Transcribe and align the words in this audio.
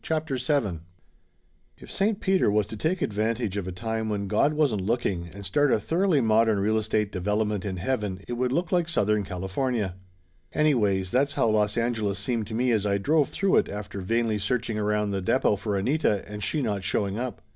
CHAPTER 0.03 0.37
VII 0.37 0.79
TF 1.79 1.87
SAINT 1.91 2.21
PETER 2.21 2.49
was 2.49 2.65
to 2.65 2.75
take 2.75 3.03
advantage 3.03 3.55
of 3.55 3.67
a 3.67 3.71
time 3.71 4.09
when 4.09 4.27
God 4.27 4.53
wasn't 4.55 4.81
looking 4.87 5.29
and 5.31 5.45
start 5.45 5.71
a 5.71 5.79
thor 5.79 6.07
oughly 6.07 6.21
modern 6.23 6.57
real 6.57 6.79
estate 6.79 7.11
development 7.11 7.65
in 7.65 7.77
heaven 7.77 8.21
it 8.27 8.33
would 8.33 8.51
look 8.51 8.71
like 8.71 8.87
Southern 8.89 9.23
California. 9.23 9.93
Anyways, 10.53 11.11
that's 11.11 11.33
how 11.35 11.49
Los 11.49 11.77
Angeles 11.77 12.17
seemed 12.17 12.47
to 12.47 12.55
me 12.55 12.71
as 12.71 12.87
I 12.87 12.97
drove 12.97 13.29
through 13.29 13.57
it 13.57 13.69
after 13.69 14.01
vainly 14.01 14.39
searching 14.39 14.79
around 14.79 15.11
the 15.11 15.21
depot 15.21 15.55
for 15.55 15.77
Anita, 15.77 16.23
and 16.27 16.41
she 16.41 16.63
not 16.63 16.83
showing 16.83 17.19
up. 17.19 17.43